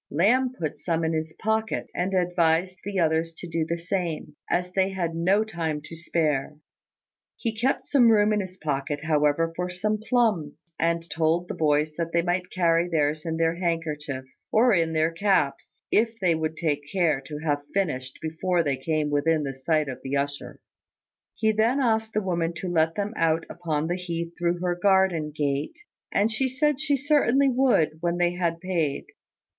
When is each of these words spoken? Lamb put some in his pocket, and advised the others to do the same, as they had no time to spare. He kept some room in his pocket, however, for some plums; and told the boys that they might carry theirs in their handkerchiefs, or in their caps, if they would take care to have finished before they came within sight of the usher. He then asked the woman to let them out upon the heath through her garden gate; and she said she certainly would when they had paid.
Lamb 0.09 0.55
put 0.59 0.79
some 0.79 1.03
in 1.03 1.13
his 1.13 1.31
pocket, 1.33 1.91
and 1.93 2.15
advised 2.15 2.79
the 2.83 2.97
others 2.97 3.33
to 3.35 3.47
do 3.47 3.67
the 3.69 3.77
same, 3.77 4.35
as 4.49 4.71
they 4.71 4.89
had 4.89 5.13
no 5.13 5.43
time 5.43 5.79
to 5.83 5.95
spare. 5.95 6.57
He 7.37 7.55
kept 7.55 7.85
some 7.85 8.09
room 8.09 8.33
in 8.33 8.39
his 8.39 8.57
pocket, 8.57 9.03
however, 9.03 9.53
for 9.55 9.69
some 9.69 9.99
plums; 9.99 10.71
and 10.79 11.07
told 11.11 11.47
the 11.47 11.53
boys 11.53 11.93
that 11.97 12.13
they 12.13 12.23
might 12.23 12.49
carry 12.49 12.89
theirs 12.89 13.27
in 13.27 13.37
their 13.37 13.53
handkerchiefs, 13.57 14.49
or 14.51 14.73
in 14.73 14.93
their 14.93 15.11
caps, 15.11 15.83
if 15.91 16.19
they 16.19 16.33
would 16.33 16.57
take 16.57 16.81
care 16.91 17.21
to 17.27 17.37
have 17.37 17.61
finished 17.71 18.17
before 18.23 18.63
they 18.63 18.77
came 18.77 19.11
within 19.11 19.45
sight 19.53 19.87
of 19.87 19.99
the 20.01 20.17
usher. 20.17 20.59
He 21.35 21.51
then 21.51 21.79
asked 21.79 22.13
the 22.13 22.23
woman 22.23 22.53
to 22.55 22.67
let 22.67 22.95
them 22.95 23.13
out 23.15 23.45
upon 23.51 23.85
the 23.85 23.97
heath 23.97 24.33
through 24.35 24.61
her 24.61 24.73
garden 24.73 25.29
gate; 25.29 25.77
and 26.11 26.31
she 26.31 26.49
said 26.49 26.79
she 26.79 26.97
certainly 26.97 27.49
would 27.49 27.99
when 28.01 28.17
they 28.17 28.31
had 28.33 28.59
paid. 28.59 29.05